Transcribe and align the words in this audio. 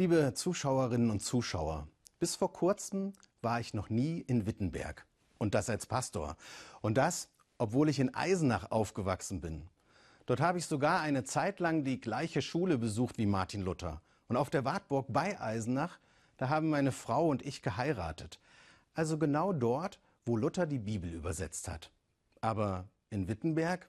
Liebe 0.00 0.32
Zuschauerinnen 0.32 1.10
und 1.10 1.20
Zuschauer, 1.20 1.86
bis 2.18 2.34
vor 2.34 2.54
kurzem 2.54 3.12
war 3.42 3.60
ich 3.60 3.74
noch 3.74 3.90
nie 3.90 4.20
in 4.20 4.46
Wittenberg. 4.46 5.04
Und 5.36 5.54
das 5.54 5.68
als 5.68 5.84
Pastor. 5.84 6.38
Und 6.80 6.94
das, 6.96 7.28
obwohl 7.58 7.90
ich 7.90 7.98
in 7.98 8.14
Eisenach 8.14 8.70
aufgewachsen 8.70 9.42
bin. 9.42 9.68
Dort 10.24 10.40
habe 10.40 10.56
ich 10.56 10.64
sogar 10.64 11.02
eine 11.02 11.24
Zeit 11.24 11.60
lang 11.60 11.84
die 11.84 12.00
gleiche 12.00 12.40
Schule 12.40 12.78
besucht 12.78 13.18
wie 13.18 13.26
Martin 13.26 13.60
Luther. 13.60 14.00
Und 14.26 14.38
auf 14.38 14.48
der 14.48 14.64
Wartburg 14.64 15.04
bei 15.10 15.38
Eisenach, 15.38 15.98
da 16.38 16.48
haben 16.48 16.70
meine 16.70 16.92
Frau 16.92 17.28
und 17.28 17.44
ich 17.44 17.60
geheiratet. 17.60 18.40
Also 18.94 19.18
genau 19.18 19.52
dort, 19.52 20.00
wo 20.24 20.38
Luther 20.38 20.64
die 20.64 20.78
Bibel 20.78 21.12
übersetzt 21.12 21.68
hat. 21.68 21.90
Aber 22.40 22.88
in 23.10 23.28
Wittenberg, 23.28 23.86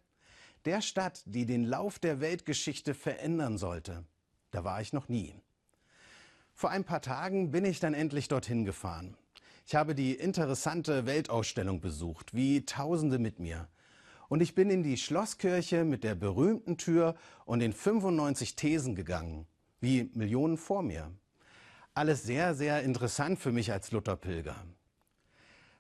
der 0.66 0.82
Stadt, 0.82 1.24
die 1.26 1.46
den 1.46 1.64
Lauf 1.64 2.00
der 2.00 2.20
Weltgeschichte 2.20 2.96
verändern 2.96 3.58
sollte, 3.58 4.04
da 4.52 4.66
war 4.66 4.82
ich 4.82 4.92
noch 4.92 5.08
nie. 5.08 5.42
Vor 6.62 6.70
ein 6.70 6.84
paar 6.84 7.02
Tagen 7.02 7.50
bin 7.50 7.66
ich 7.66 7.80
dann 7.80 7.96
endlich 7.96 8.28
dorthin 8.28 8.66
gefahren. 8.66 9.18
Ich 9.66 9.74
habe 9.74 9.96
die 9.96 10.14
interessante 10.14 11.08
Weltausstellung 11.08 11.82
besucht, 11.82 12.36
wie 12.36 12.68
Tausende 12.68 13.18
mit 13.18 13.40
mir. 13.40 13.68
Und 14.30 14.44
ich 14.44 14.54
bin 14.54 14.70
in 14.70 14.84
die 14.84 14.98
Schlosskirche 14.98 15.86
mit 15.86 16.04
der 16.04 16.14
berühmten 16.14 16.78
Tür 16.78 17.16
und 17.46 17.62
den 17.62 17.74
95 17.74 18.56
Thesen 18.56 18.94
gegangen, 18.94 19.48
wie 19.80 20.12
Millionen 20.14 20.56
vor 20.56 20.84
mir. 20.84 21.12
Alles 21.96 22.22
sehr, 22.22 22.54
sehr 22.54 22.84
interessant 22.84 23.40
für 23.40 23.52
mich 23.52 23.72
als 23.72 23.90
Lutherpilger. 23.90 24.64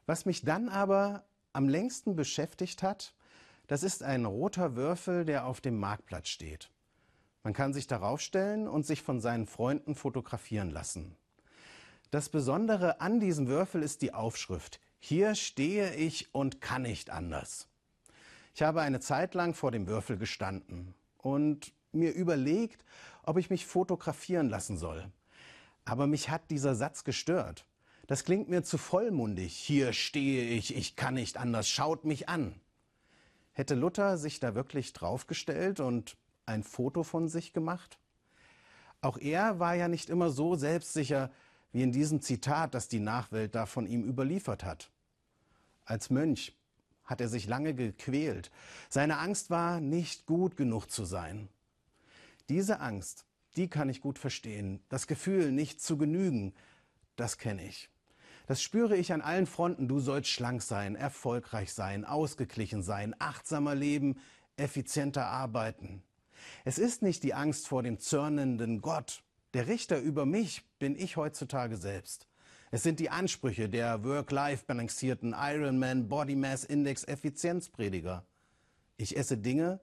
Was 0.07 0.26
mich 0.26 0.41
dann 0.41 0.68
aber 0.68 1.26
am 1.54 1.70
längsten 1.70 2.16
beschäftigt 2.16 2.82
hat, 2.82 3.13
das 3.68 3.84
ist 3.84 4.02
ein 4.02 4.26
roter 4.26 4.76
Würfel, 4.76 5.26
der 5.26 5.46
auf 5.46 5.62
dem 5.62 5.77
Marktplatz 5.77 6.29
steht. 6.29 6.71
Man 7.43 7.53
kann 7.53 7.73
sich 7.73 7.87
darauf 7.87 8.21
stellen 8.21 8.67
und 8.67 8.85
sich 8.85 9.01
von 9.01 9.20
seinen 9.20 9.47
Freunden 9.47 9.95
fotografieren 9.95 10.70
lassen. 10.70 11.15
Das 12.11 12.29
Besondere 12.29 13.01
an 13.01 13.20
diesem 13.20 13.47
Würfel 13.47 13.81
ist 13.84 14.01
die 14.01 14.13
Aufschrift. 14.13 14.79
Hier 14.99 15.34
stehe 15.34 15.95
ich 15.95 16.35
und 16.35 16.62
kann 16.62 16.84
nicht 16.84 17.09
anders. 17.09 17.67
Ich 18.53 18.62
habe 18.62 18.81
eine 18.81 18.99
Zeit 18.99 19.34
lang 19.34 19.53
vor 19.53 19.71
dem 19.71 19.87
Würfel 19.87 20.17
gestanden 20.17 20.93
und 21.17 21.73
mir 21.91 22.13
überlegt, 22.13 22.85
ob 23.23 23.37
ich 23.37 23.49
mich 23.49 23.65
fotografieren 23.65 24.49
lassen 24.49 24.77
soll. 24.77 25.09
Aber 25.85 26.05
mich 26.05 26.29
hat 26.29 26.51
dieser 26.51 26.75
Satz 26.75 27.03
gestört. 27.03 27.65
Das 28.07 28.23
klingt 28.25 28.49
mir 28.49 28.63
zu 28.63 28.77
vollmundig. 28.77 29.55
Hier 29.55 29.93
stehe 29.93 30.43
ich, 30.49 30.75
ich 30.75 30.95
kann 30.95 31.13
nicht 31.15 31.37
anders, 31.37 31.69
schaut 31.69 32.03
mich 32.03 32.29
an. 32.29 32.59
Hätte 33.53 33.75
Luther 33.75 34.17
sich 34.17 34.39
da 34.39 34.53
wirklich 34.53 34.93
draufgestellt 34.93 35.79
und 35.79 36.17
ein 36.52 36.63
Foto 36.63 37.04
von 37.04 37.27
sich 37.27 37.54
gemacht? 37.54 37.98
Auch 39.02 39.18
er 39.18 39.60
war 39.60 39.74
ja 39.74 39.88
nicht 39.88 40.10
immer 40.10 40.30
so 40.30 40.55
selbstsicher 40.55 41.32
wie 41.71 41.82
in 41.82 41.91
diesem 41.91 42.21
Zitat, 42.21 42.74
das 42.74 42.88
die 42.88 42.99
Nachwelt 42.99 43.55
da 43.55 43.66
von 43.66 43.88
ihm 43.88 44.04
überliefert 44.04 44.63
hat. 44.63 44.91
Als 45.85 46.10
Mönch 46.10 46.55
hat 47.05 47.21
er 47.21 47.30
sich 47.30 47.48
lange 47.48 47.74
gequält. 47.74 48.52
Seine 48.90 49.18
Angst 49.18 49.49
war, 49.49 49.82
nicht 49.82 50.26
gut 50.26 50.55
genug 50.55 50.88
zu 50.91 51.04
sein. 51.05 51.49
Diese 52.49 52.80
Angst, 52.80 53.26
die 53.55 53.68
kann 53.68 53.90
ich 53.90 54.02
gut 54.02 54.20
verstehen. 54.20 54.82
Das 54.90 55.08
Gefühl, 55.08 55.52
nicht 55.52 55.82
zu 55.82 55.98
genügen, 55.98 56.54
das 57.15 57.38
kenne 57.38 57.65
ich. 57.65 57.90
Das 58.48 58.62
spüre 58.62 58.98
ich 58.98 59.13
an 59.13 59.21
allen 59.21 59.46
Fronten. 59.46 59.88
Du 59.88 59.99
sollst 59.99 60.30
schlank 60.30 60.62
sein, 60.62 60.96
erfolgreich 60.96 61.74
sein, 61.74 62.05
ausgeglichen 62.05 62.84
sein, 62.84 63.15
achtsamer 63.20 63.76
leben, 63.76 64.19
effizienter 64.58 65.28
arbeiten. 65.28 66.03
Es 66.66 66.78
ist 66.78 67.01
nicht 67.01 67.23
die 67.23 67.34
Angst 67.34 67.67
vor 67.67 67.84
dem 67.84 68.00
zürnenden 68.00 68.81
Gott. 68.81 69.24
Der 69.53 69.68
Richter 69.68 70.00
über 70.00 70.25
mich 70.25 70.63
bin 70.79 70.96
ich 70.96 71.18
heutzutage 71.18 71.78
selbst. 71.78 72.28
Es 72.72 72.84
sind 72.84 73.00
die 73.02 73.09
Ansprüche 73.09 73.68
der 73.68 74.03
work-life-balancierten 74.03 75.35
Ironman 75.38 76.07
Body 76.07 76.35
Mass 76.35 76.63
Index 76.63 77.03
Effizienzprediger. 77.03 78.25
Ich 78.96 79.18
esse 79.18 79.38
Dinge, 79.38 79.81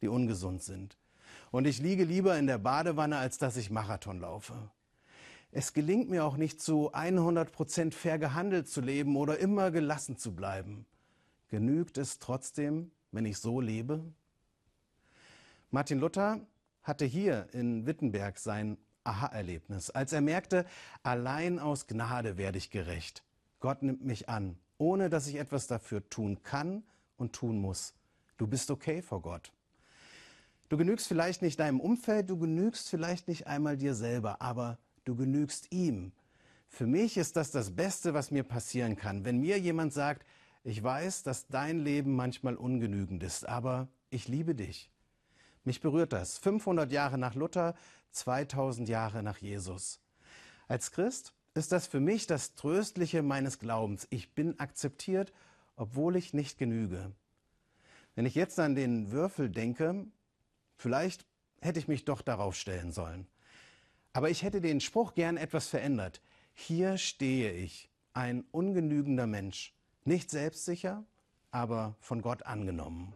die 0.00 0.08
ungesund 0.08 0.62
sind. 0.62 0.98
Und 1.52 1.66
ich 1.66 1.78
liege 1.78 2.02
lieber 2.02 2.36
in 2.36 2.48
der 2.48 2.58
Badewanne, 2.58 3.18
als 3.18 3.38
dass 3.38 3.56
ich 3.56 3.70
Marathon 3.70 4.18
laufe. 4.18 4.54
Es 5.52 5.72
gelingt 5.72 6.10
mir 6.10 6.24
auch 6.24 6.36
nicht 6.36 6.60
zu 6.60 6.92
100 6.92 7.52
Prozent 7.52 7.94
fair 7.94 8.18
gehandelt 8.18 8.66
zu 8.66 8.80
leben 8.80 9.16
oder 9.16 9.38
immer 9.38 9.70
gelassen 9.70 10.16
zu 10.16 10.34
bleiben. 10.34 10.86
Genügt 11.46 11.96
es 11.96 12.18
trotzdem, 12.18 12.90
wenn 13.12 13.24
ich 13.24 13.38
so 13.38 13.60
lebe? 13.60 14.02
Martin 15.74 15.98
Luther 15.98 16.38
hatte 16.84 17.04
hier 17.04 17.48
in 17.50 17.84
Wittenberg 17.84 18.38
sein 18.38 18.78
Aha-Erlebnis, 19.02 19.90
als 19.90 20.12
er 20.12 20.20
merkte, 20.20 20.66
allein 21.02 21.58
aus 21.58 21.88
Gnade 21.88 22.38
werde 22.38 22.58
ich 22.58 22.70
gerecht. 22.70 23.24
Gott 23.58 23.82
nimmt 23.82 24.04
mich 24.04 24.28
an, 24.28 24.56
ohne 24.78 25.10
dass 25.10 25.26
ich 25.26 25.34
etwas 25.34 25.66
dafür 25.66 26.08
tun 26.10 26.44
kann 26.44 26.84
und 27.16 27.32
tun 27.32 27.60
muss. 27.60 27.92
Du 28.36 28.46
bist 28.46 28.70
okay 28.70 29.02
vor 29.02 29.20
Gott. 29.20 29.50
Du 30.68 30.76
genügst 30.76 31.08
vielleicht 31.08 31.42
nicht 31.42 31.58
deinem 31.58 31.80
Umfeld, 31.80 32.30
du 32.30 32.38
genügst 32.38 32.88
vielleicht 32.88 33.26
nicht 33.26 33.48
einmal 33.48 33.76
dir 33.76 33.96
selber, 33.96 34.40
aber 34.40 34.78
du 35.04 35.16
genügst 35.16 35.72
ihm. 35.72 36.12
Für 36.68 36.86
mich 36.86 37.16
ist 37.16 37.34
das 37.34 37.50
das 37.50 37.74
Beste, 37.74 38.14
was 38.14 38.30
mir 38.30 38.44
passieren 38.44 38.94
kann, 38.94 39.24
wenn 39.24 39.40
mir 39.40 39.58
jemand 39.58 39.92
sagt, 39.92 40.24
ich 40.62 40.80
weiß, 40.80 41.24
dass 41.24 41.48
dein 41.48 41.80
Leben 41.80 42.14
manchmal 42.14 42.54
ungenügend 42.54 43.24
ist, 43.24 43.48
aber 43.48 43.88
ich 44.10 44.28
liebe 44.28 44.54
dich. 44.54 44.92
Mich 45.64 45.80
berührt 45.80 46.12
das. 46.12 46.38
500 46.38 46.92
Jahre 46.92 47.18
nach 47.18 47.34
Luther, 47.34 47.74
2000 48.12 48.88
Jahre 48.88 49.22
nach 49.22 49.38
Jesus. 49.38 50.00
Als 50.68 50.92
Christ 50.92 51.34
ist 51.54 51.72
das 51.72 51.86
für 51.86 52.00
mich 52.00 52.26
das 52.26 52.54
Tröstliche 52.54 53.22
meines 53.22 53.58
Glaubens. 53.58 54.06
Ich 54.10 54.34
bin 54.34 54.58
akzeptiert, 54.58 55.32
obwohl 55.76 56.16
ich 56.16 56.34
nicht 56.34 56.58
genüge. 56.58 57.12
Wenn 58.14 58.26
ich 58.26 58.34
jetzt 58.34 58.58
an 58.60 58.74
den 58.74 59.10
Würfel 59.10 59.50
denke, 59.50 60.06
vielleicht 60.76 61.26
hätte 61.60 61.78
ich 61.78 61.88
mich 61.88 62.04
doch 62.04 62.22
darauf 62.22 62.54
stellen 62.54 62.92
sollen. 62.92 63.26
Aber 64.12 64.30
ich 64.30 64.42
hätte 64.42 64.60
den 64.60 64.80
Spruch 64.80 65.14
gern 65.14 65.36
etwas 65.36 65.66
verändert. 65.68 66.20
Hier 66.52 66.98
stehe 66.98 67.52
ich, 67.52 67.90
ein 68.12 68.44
ungenügender 68.52 69.26
Mensch, 69.26 69.74
nicht 70.04 70.30
selbstsicher, 70.30 71.04
aber 71.50 71.96
von 72.00 72.22
Gott 72.22 72.44
angenommen. 72.44 73.12